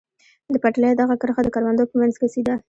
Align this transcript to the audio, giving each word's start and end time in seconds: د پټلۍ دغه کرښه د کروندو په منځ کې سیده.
د 0.53 0.55
پټلۍ 0.63 0.93
دغه 0.97 1.15
کرښه 1.21 1.41
د 1.43 1.49
کروندو 1.55 1.89
په 1.89 1.95
منځ 1.99 2.13
کې 2.19 2.27
سیده. 2.33 2.55